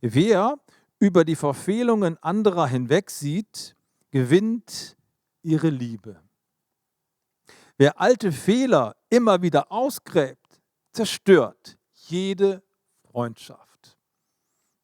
[0.00, 0.58] Wer
[0.98, 3.76] über die Verfehlungen anderer hinwegsieht,
[4.10, 4.96] gewinnt
[5.42, 6.20] ihre Liebe.
[7.76, 12.60] Wer alte Fehler immer wieder ausgräbt, zerstört jede
[13.12, 13.67] Freundschaft.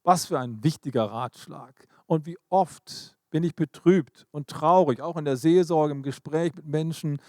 [0.05, 1.89] Was für ein wichtiger Ratschlag.
[2.07, 6.67] Und wie oft bin ich betrübt und traurig, auch in der Seelsorge, im Gespräch mit
[6.67, 7.21] Menschen,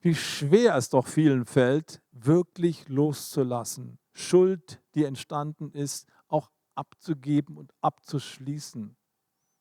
[0.00, 3.98] wie schwer es doch vielen fällt, wirklich loszulassen.
[4.12, 8.96] Schuld, die entstanden ist, auch abzugeben und abzuschließen.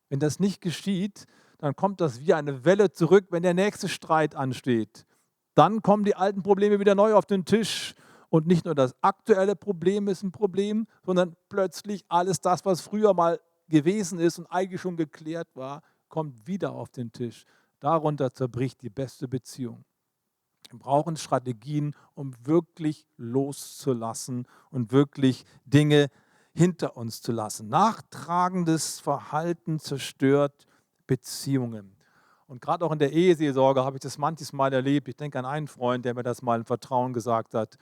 [0.10, 1.26] Wenn das nicht geschieht,
[1.58, 5.06] dann kommt das wie eine Welle zurück, wenn der nächste Streit ansteht.
[5.56, 7.96] Dann kommen die alten Probleme wieder neu auf den Tisch
[8.30, 13.14] und nicht nur das aktuelle Problem ist ein Problem, sondern plötzlich alles das, was früher
[13.14, 17.46] mal gewesen ist und eigentlich schon geklärt war, kommt wieder auf den Tisch.
[17.80, 19.84] Darunter zerbricht die beste Beziehung.
[20.70, 26.10] Wir brauchen Strategien, um wirklich loszulassen und wirklich Dinge
[26.54, 27.70] hinter uns zu lassen.
[27.70, 30.68] Nachtragendes Verhalten zerstört
[31.08, 31.96] Beziehungen.
[32.46, 35.08] Und gerade auch in der Eheseelsorge habe ich das manches Mal erlebt.
[35.08, 37.78] Ich denke an einen Freund, der mir das mal im Vertrauen gesagt hat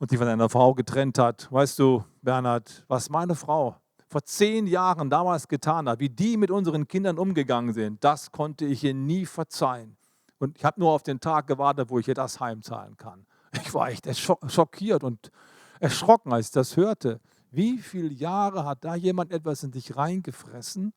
[0.00, 1.46] und sich von einer Frau getrennt hat.
[1.52, 3.76] Weißt du, Bernhard, was meine Frau
[4.08, 8.64] vor zehn Jahren damals getan hat, wie die mit unseren Kindern umgegangen sind, das konnte
[8.64, 9.96] ich ihr nie verzeihen.
[10.38, 13.26] Und ich habe nur auf den Tag gewartet, wo ich ihr das heimzahlen kann.
[13.62, 15.30] Ich war echt schockiert und
[15.78, 17.20] erschrocken, als ich das hörte.
[17.50, 20.92] Wie viele Jahre hat da jemand etwas in sich reingefressen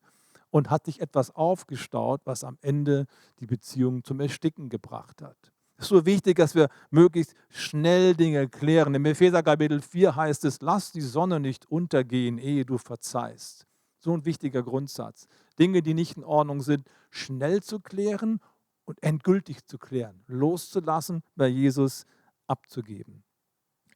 [0.50, 3.06] und hat sich etwas aufgestaut, was am Ende
[3.38, 5.53] die Beziehung zum Ersticken gebracht hat?
[5.76, 8.94] Es ist so wichtig, dass wir möglichst schnell Dinge klären.
[8.94, 13.66] Im Epheser Kapitel 4 heißt es, lass die Sonne nicht untergehen, ehe du verzeihst.
[13.98, 15.26] So ein wichtiger Grundsatz.
[15.58, 18.40] Dinge, die nicht in Ordnung sind, schnell zu klären
[18.84, 22.04] und endgültig zu klären, loszulassen, bei Jesus
[22.46, 23.24] abzugeben.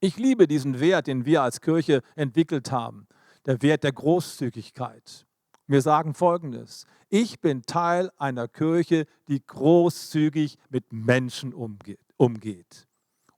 [0.01, 3.07] Ich liebe diesen Wert, den wir als Kirche entwickelt haben,
[3.47, 5.28] der Wert der Großzügigkeit.
[5.71, 6.87] Wir sagen Folgendes.
[7.11, 12.89] Ich bin Teil einer Kirche, die großzügig mit Menschen umgeht,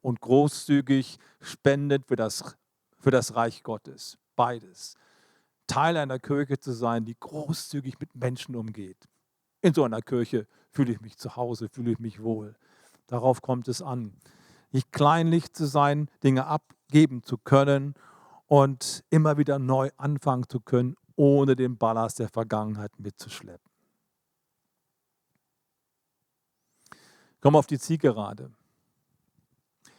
[0.00, 2.56] und großzügig spendet für das,
[3.00, 4.16] für das Reich Gottes.
[4.36, 4.94] Beides.
[5.66, 9.08] Teil einer Kirche zu sein, die großzügig mit Menschen umgeht.
[9.60, 12.54] In so einer Kirche fühle ich mich zu Hause, fühle ich mich wohl.
[13.08, 14.14] Darauf kommt es an.
[14.70, 17.94] Nicht kleinlich zu sein, Dinge abgeben zu können
[18.46, 23.70] und immer wieder neu anfangen zu können, ohne den Ballast der Vergangenheit mitzuschleppen.
[27.42, 28.50] Komm auf die Zielgerade.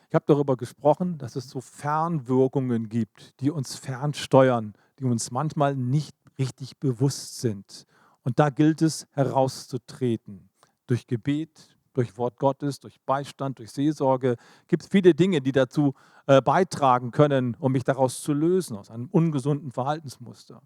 [0.10, 5.76] Ich habe darüber gesprochen, dass es so Fernwirkungen gibt, die uns fernsteuern, die uns manchmal
[5.76, 7.86] nicht richtig bewusst sind.
[8.24, 10.50] Und da gilt es herauszutreten.
[10.88, 15.94] Durch Gebet, durch Wort Gottes, durch Beistand, durch Seelsorge gibt es viele Dinge, die dazu
[16.26, 20.64] äh, beitragen können, um mich daraus zu lösen, aus einem ungesunden Verhaltensmuster.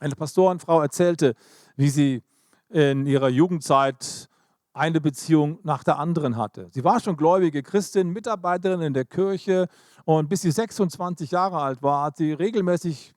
[0.00, 1.34] Eine Pastorenfrau erzählte,
[1.76, 2.22] wie sie
[2.68, 4.28] in ihrer Jugendzeit
[4.72, 6.68] eine Beziehung nach der anderen hatte.
[6.70, 9.68] Sie war schon gläubige Christin, Mitarbeiterin in der Kirche
[10.04, 13.14] und bis sie 26 Jahre alt war, hat sie regelmäßig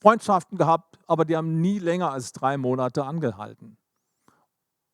[0.00, 3.76] Freundschaften gehabt, aber die haben nie länger als drei Monate angehalten.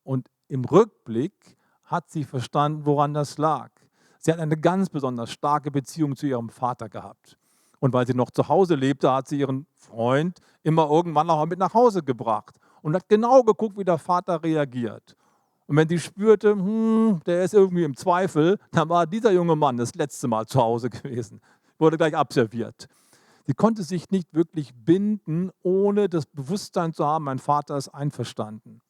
[0.03, 3.71] Und im Rückblick hat sie verstanden, woran das lag.
[4.19, 7.37] Sie hat eine ganz besonders starke Beziehung zu ihrem Vater gehabt.
[7.81, 11.59] Und weil sie noch zu Hause lebte, hat sie ihren Freund immer irgendwann auch mit
[11.59, 15.17] nach Hause gebracht und hat genau geguckt, wie der Vater reagiert.
[15.67, 19.77] Und wenn sie spürte, hm, der ist irgendwie im Zweifel, dann war dieser junge Mann
[19.77, 21.41] das letzte Mal zu Hause gewesen,
[21.79, 22.89] wurde gleich abserviert.
[23.47, 28.81] Sie konnte sich nicht wirklich binden, ohne das Bewusstsein zu haben, mein Vater ist einverstanden.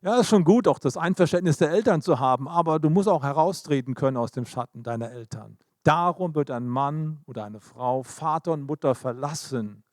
[0.00, 3.24] Ja, ist schon gut, auch das Einverständnis der Eltern zu haben, aber du musst auch
[3.24, 5.58] heraustreten können aus dem Schatten deiner Eltern.
[5.88, 9.84] Darum wird ein Mann oder eine Frau Vater und Mutter verlassen,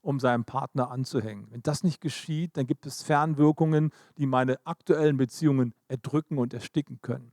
[0.00, 1.48] um seinem Partner anzuhängen.
[1.50, 7.00] Wenn das nicht geschieht, dann gibt es Fernwirkungen, die meine aktuellen Beziehungen erdrücken und ersticken
[7.02, 7.32] können.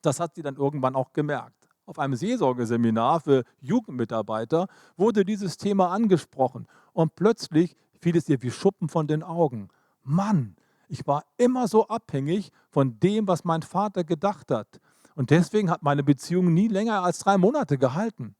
[0.00, 1.68] Das hat sie dann irgendwann auch gemerkt.
[1.84, 8.50] Auf einem Seelsorgeseminar für Jugendmitarbeiter wurde dieses Thema angesprochen und plötzlich fiel es ihr wie
[8.50, 9.68] Schuppen von den Augen.
[10.04, 10.56] Mann,
[10.88, 14.80] ich war immer so abhängig von dem, was mein Vater gedacht hat.
[15.18, 18.36] Und deswegen hat meine Beziehung nie länger als drei Monate gehalten.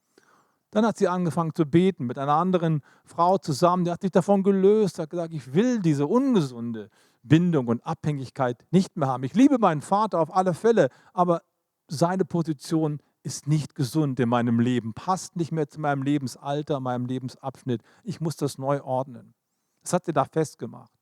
[0.71, 3.85] Dann hat sie angefangen zu beten mit einer anderen Frau zusammen.
[3.85, 6.89] Die hat sich davon gelöst, hat gesagt, ich will diese ungesunde
[7.25, 9.25] Bindung und Abhängigkeit nicht mehr haben.
[9.25, 11.43] Ich liebe meinen Vater auf alle Fälle, aber
[11.89, 17.07] seine Position ist nicht gesund in meinem Leben, passt nicht mehr zu meinem Lebensalter, meinem
[17.07, 17.83] Lebensabschnitt.
[18.05, 19.35] Ich muss das neu ordnen.
[19.83, 20.93] Das hat sie da festgemacht.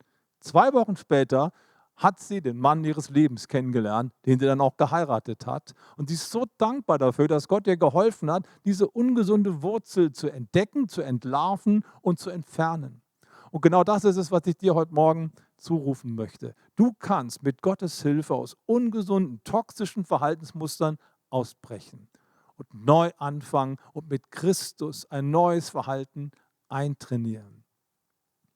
[0.40, 1.52] Zwei Wochen später
[1.96, 5.72] hat sie den Mann ihres Lebens kennengelernt, den sie dann auch geheiratet hat.
[5.96, 10.28] Und sie ist so dankbar dafür, dass Gott ihr geholfen hat, diese ungesunde Wurzel zu
[10.28, 13.02] entdecken, zu entlarven und zu entfernen.
[13.50, 16.54] Und genau das ist es, was ich dir heute Morgen zurufen möchte.
[16.76, 20.98] Du kannst mit Gottes Hilfe aus ungesunden, toxischen Verhaltensmustern
[21.30, 22.08] ausbrechen
[22.56, 26.30] und neu anfangen und mit Christus ein neues Verhalten
[26.68, 27.64] eintrainieren.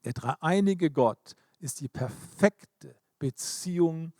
[0.03, 4.13] Der dreieinige Gott ist die perfekte Beziehung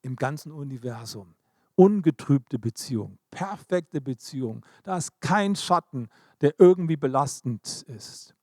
[0.00, 1.34] im ganzen Universum.
[1.74, 4.64] Ungetrübte Beziehung, perfekte Beziehung.
[4.84, 6.08] Da ist kein Schatten,
[6.40, 8.34] der irgendwie belastend ist.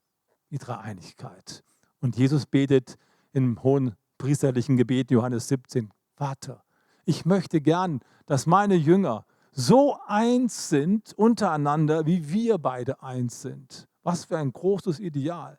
[0.51, 1.63] Die Dreieinigkeit.
[2.01, 2.99] Und Jesus betet
[3.33, 6.63] im hohen priesterlichen Gebet Johannes 17, Vater,
[7.03, 13.87] ich möchte gern, dass meine Jünger so eins sind untereinander, wie wir beide eins sind.
[14.03, 15.57] Was für ein großes Ideal.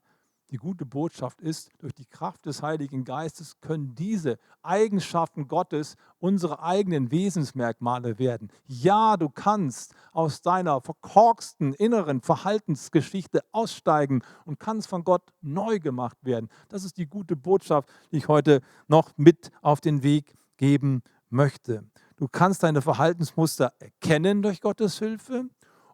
[0.50, 6.62] Die gute Botschaft ist, durch die Kraft des Heiligen Geistes können diese Eigenschaften Gottes unsere
[6.62, 8.52] eigenen Wesensmerkmale werden.
[8.64, 16.18] Ja, du kannst aus deiner verkorksten inneren Verhaltensgeschichte aussteigen und kannst von Gott neu gemacht
[16.22, 16.48] werden.
[16.68, 21.82] Das ist die gute Botschaft, die ich heute noch mit auf den Weg geben möchte.
[22.16, 25.46] Du kannst deine Verhaltensmuster erkennen durch Gottes Hilfe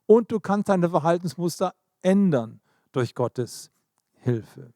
[0.04, 2.60] und du kannst deine Verhaltensmuster ändern
[2.92, 3.81] durch Gottes Hilfe.
[4.22, 4.72] Hilfe.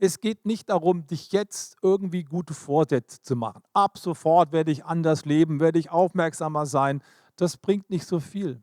[0.00, 3.62] Es geht nicht darum, dich jetzt irgendwie gute Vorsätze zu machen.
[3.72, 7.02] Ab sofort werde ich anders leben, werde ich aufmerksamer sein.
[7.36, 8.62] Das bringt nicht so viel.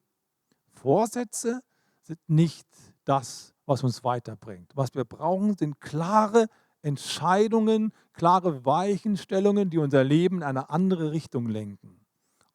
[0.73, 1.61] Vorsätze
[2.03, 2.67] sind nicht
[3.03, 4.71] das, was uns weiterbringt.
[4.75, 6.47] Was wir brauchen, sind klare
[6.81, 11.99] Entscheidungen, klare Weichenstellungen, die unser Leben in eine andere Richtung lenken.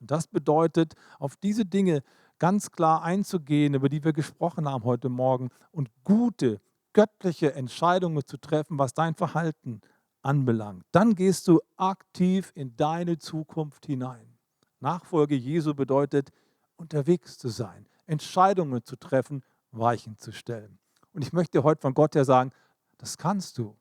[0.00, 2.02] Und das bedeutet, auf diese Dinge
[2.38, 6.60] ganz klar einzugehen, über die wir gesprochen haben heute Morgen und gute,
[6.92, 9.80] göttliche Entscheidungen zu treffen, was dein Verhalten
[10.22, 10.84] anbelangt.
[10.92, 14.36] Dann gehst du aktiv in deine Zukunft hinein.
[14.80, 16.30] Nachfolge Jesu bedeutet,
[16.76, 20.78] unterwegs zu sein, Entscheidungen zu treffen, Weichen zu stellen.
[21.12, 22.52] Und ich möchte heute von Gott her sagen,
[22.98, 23.76] das kannst du.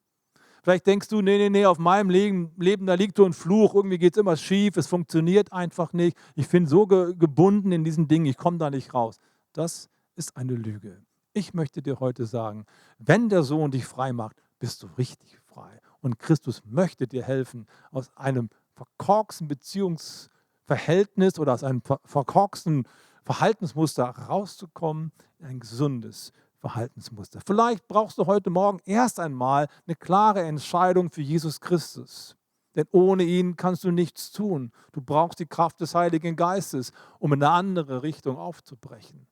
[0.61, 3.75] Vielleicht denkst du, nee, nee, nee, auf meinem Leben, Leben da liegt so ein Fluch,
[3.75, 6.17] irgendwie geht es immer schief, es funktioniert einfach nicht.
[6.35, 9.19] Ich bin so ge gebunden in diesen Dingen, ich komme da nicht raus.
[9.53, 11.01] Das ist eine Lüge.
[11.39, 12.65] Ich möchte dir heute sagen,
[12.97, 15.79] wenn der Sohn dich frei macht, bist du richtig frei.
[16.01, 22.85] Und Christus möchte dir helfen, aus einem verkorksten Beziehungsverhältnis oder aus einem verkorksten
[23.23, 27.39] Verhaltensmuster rauszukommen in ein gesundes Verhaltensmuster.
[27.39, 32.35] Vielleicht brauchst du heute Morgen erst einmal eine klare Entscheidung für Jesus Christus.
[32.75, 34.73] Denn ohne ihn kannst du nichts tun.
[34.91, 39.25] Du brauchst die Kraft des Heiligen Geistes, um in eine andere Richtung aufzubrechen.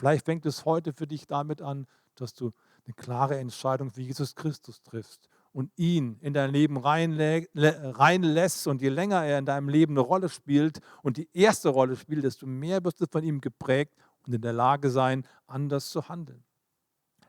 [0.00, 2.52] Vielleicht fängt es heute für dich damit an, dass du
[2.86, 8.66] eine klare Entscheidung für Jesus Christus triffst und ihn in dein Leben reinlässt.
[8.66, 12.24] Und je länger er in deinem Leben eine Rolle spielt und die erste Rolle spielt,
[12.24, 13.94] desto mehr wirst du von ihm geprägt
[14.26, 16.42] und in der Lage sein, anders zu handeln.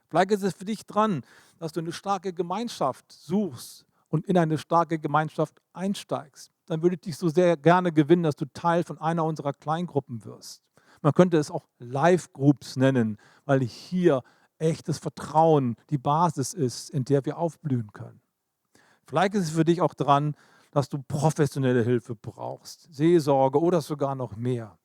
[0.09, 1.25] Vielleicht ist es für dich dran,
[1.59, 6.53] dass du eine starke Gemeinschaft suchst und in eine starke Gemeinschaft einsteigst.
[6.67, 10.23] Dann würde ich dich so sehr gerne gewinnen, dass du Teil von einer unserer Kleingruppen
[10.23, 10.63] wirst.
[11.01, 14.23] Man könnte es auch Live-Groups nennen, weil hier
[14.57, 18.21] echtes Vertrauen die Basis ist, in der wir aufblühen können.
[19.07, 20.35] Vielleicht ist es für dich auch dran,
[20.71, 24.77] dass du professionelle Hilfe brauchst, Seelsorge oder sogar noch mehr,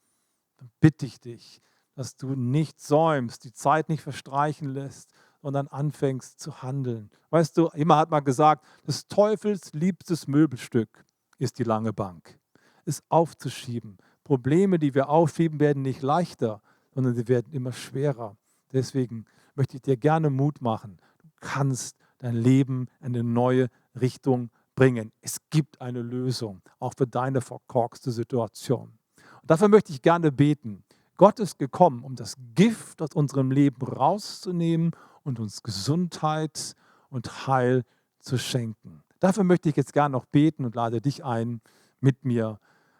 [0.57, 1.61] dann bitte ich dich,
[1.95, 5.13] dass du nicht säumst, die Zeit nicht verstreichen lässt,
[5.43, 7.11] sondern anfängst zu handeln.
[7.31, 11.05] Weißt du, jemand hat mal gesagt, des Teufels liebstes Möbelstück
[11.39, 12.39] ist die lange Bank.
[12.85, 13.99] Es aufzuschieben.
[14.27, 16.61] Probleme, die wir aufschieben, werden nicht leichter,
[16.93, 18.37] sondern sie werden immer schwerer.
[18.73, 19.25] Deswegen
[19.55, 20.99] möchte ich dir gerne Mut machen.
[21.19, 23.69] Du kannst dein Leben in eine neue
[24.01, 25.13] Richtung bringen.
[25.21, 28.99] Es gibt eine Lösung, auch für deine verkorkste Situation.
[29.43, 30.83] Und dafür möchte ich gerne beten.
[31.17, 34.91] Gott ist gekommen, um das Gift aus unserem Leben rauszunehmen
[35.23, 36.75] und uns Gesundheit
[37.11, 37.85] und Heil
[38.19, 39.05] zu schenken.
[39.21, 41.61] Dafür möchte ich jetzt gerne noch beten und lade dich ein,
[42.01, 42.59] mit mir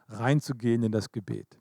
[0.09, 1.61] reinzugehen in das Gebet.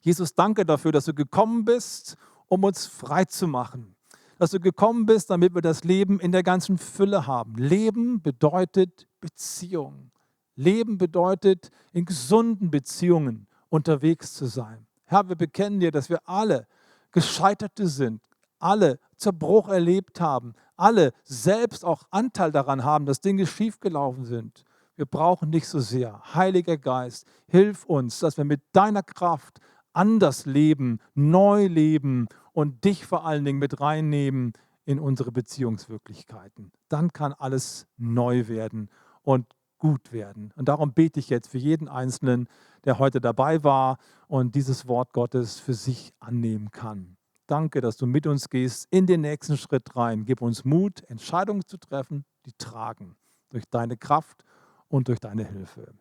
[0.00, 2.16] Jesus, danke dafür, dass du gekommen bist,
[2.48, 3.96] um uns frei zu machen.
[4.38, 7.56] Dass du gekommen bist, damit wir das Leben in der ganzen Fülle haben.
[7.56, 10.10] Leben bedeutet Beziehung.
[10.54, 14.86] Leben bedeutet, in gesunden Beziehungen unterwegs zu sein.
[15.04, 16.66] Herr, wir bekennen dir, dass wir alle
[17.12, 18.22] Gescheiterte sind,
[18.58, 24.64] alle Zerbruch erlebt haben, alle selbst auch Anteil daran haben, dass Dinge schiefgelaufen sind.
[24.96, 26.22] Wir brauchen dich so sehr.
[26.34, 29.60] Heiliger Geist, hilf uns, dass wir mit deiner Kraft
[29.92, 34.54] anders leben, neu leben und dich vor allen Dingen mit reinnehmen
[34.86, 36.72] in unsere Beziehungswirklichkeiten.
[36.88, 38.88] Dann kann alles neu werden
[39.22, 39.46] und
[39.78, 40.52] gut werden.
[40.56, 42.48] Und darum bete ich jetzt für jeden Einzelnen,
[42.84, 47.16] der heute dabei war und dieses Wort Gottes für sich annehmen kann.
[47.46, 50.24] Danke, dass du mit uns gehst in den nächsten Schritt rein.
[50.24, 53.16] Gib uns Mut, Entscheidungen zu treffen, die tragen
[53.50, 54.42] durch deine Kraft
[54.88, 55.94] und durch deine Hilfe.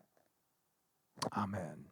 [1.32, 1.92] Amen.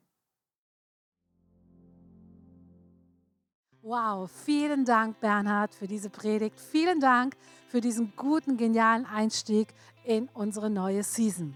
[3.82, 6.58] Wow, vielen Dank, Bernhard, für diese Predigt.
[6.60, 7.36] Vielen Dank
[7.68, 9.74] für diesen guten, genialen Einstieg
[10.06, 11.54] in unsere neue Season.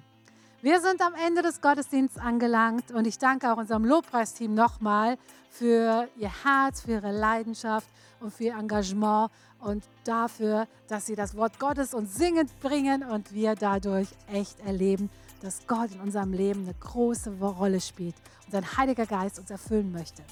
[0.61, 5.17] Wir sind am Ende des Gottesdienstes angelangt und ich danke auch unserem Lobpreisteam nochmal
[5.49, 7.87] für ihr Herz, für ihre Leidenschaft
[8.19, 13.33] und für ihr Engagement und dafür, dass sie das Wort Gottes uns singend bringen und
[13.33, 15.09] wir dadurch echt erleben,
[15.41, 18.15] dass Gott in unserem Leben eine große Rolle spielt
[18.45, 20.23] und sein Heiliger Geist uns erfüllen möchte.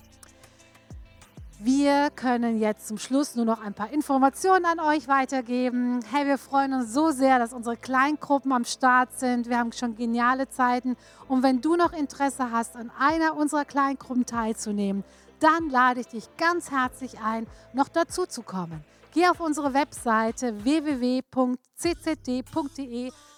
[1.59, 6.01] Wir können jetzt zum Schluss nur noch ein paar Informationen an euch weitergeben.
[6.11, 9.47] Hey, wir freuen uns so sehr, dass unsere Kleingruppen am Start sind.
[9.47, 10.97] Wir haben schon geniale Zeiten.
[11.29, 15.05] Und wenn du noch Interesse hast, an einer unserer Kleingruppen teilzunehmen,
[15.39, 18.83] dann lade ich dich ganz herzlich ein, noch dazu zu kommen.
[19.15, 21.31] Geh auf unsere Webseite www.ccd.de,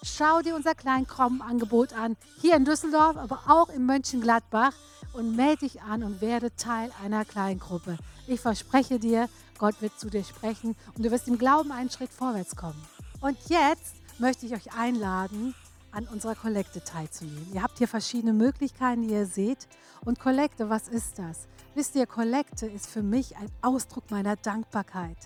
[0.01, 4.73] schau dir unser Kleinkrommenangebot an, hier in Düsseldorf, aber auch in Mönchengladbach
[5.13, 7.99] und melde dich an und werde Teil einer Kleingruppe.
[8.25, 12.11] Ich verspreche dir, Gott wird zu dir sprechen und du wirst im Glauben einen Schritt
[12.11, 12.84] vorwärts kommen.
[13.21, 15.53] Und jetzt möchte ich euch einladen,
[15.91, 17.53] an unserer Kollekte teilzunehmen.
[17.53, 19.67] Ihr habt hier verschiedene Möglichkeiten, die ihr seht.
[20.03, 21.47] Und Kollekte, was ist das?
[21.75, 25.17] Wisst ihr, Kollekte ist für mich ein Ausdruck meiner Dankbarkeit.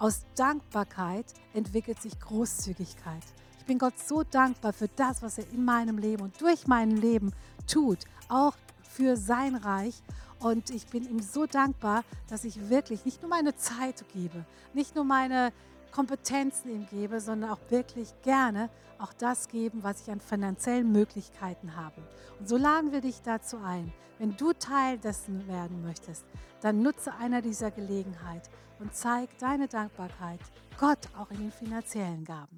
[0.00, 3.22] Aus Dankbarkeit entwickelt sich Großzügigkeit.
[3.58, 6.90] Ich bin Gott so dankbar für das, was er in meinem Leben und durch mein
[6.90, 7.34] Leben
[7.66, 7.98] tut,
[8.30, 10.02] auch für sein Reich.
[10.38, 14.94] Und ich bin ihm so dankbar, dass ich wirklich nicht nur meine Zeit gebe, nicht
[14.94, 15.52] nur meine
[15.90, 21.76] Kompetenzen ihm gebe, sondern auch wirklich gerne auch das geben, was ich an finanziellen Möglichkeiten
[21.76, 22.02] habe.
[22.38, 26.24] Und so laden wir dich dazu ein, wenn du Teil dessen werden möchtest,
[26.60, 30.40] dann nutze einer dieser Gelegenheit und zeig deine Dankbarkeit
[30.78, 32.56] Gott auch in den finanziellen Gaben.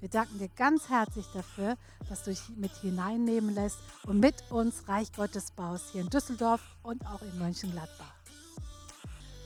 [0.00, 1.76] Wir danken dir ganz herzlich dafür,
[2.08, 6.60] dass du dich mit hineinnehmen lässt und mit uns Reich Gottes baust hier in Düsseldorf
[6.82, 8.21] und auch in Mönchengladbach.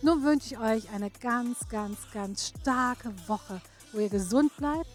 [0.03, 3.61] Nun wünsche ich euch eine ganz, ganz, ganz starke Woche,
[3.92, 4.90] wo ihr gesund bleibt,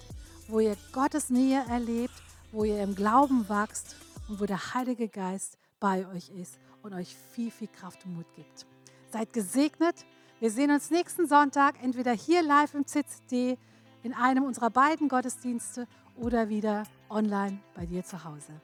[0.48, 2.14] wo ihr Gottes Nähe erlebt,
[2.52, 3.96] wo ihr im Glauben wächst
[4.28, 8.28] und wo der Heilige Geist bei euch ist und euch viel, viel Kraft und Mut
[8.36, 8.66] gibt.
[9.12, 10.06] Seid gesegnet
[10.42, 13.60] wir sehen uns nächsten Sonntag entweder hier live im CCD
[14.02, 16.82] in einem unserer beiden Gottesdienste oder wieder
[17.12, 18.60] online bei dir zu Hause.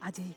[0.00, 0.34] Ade.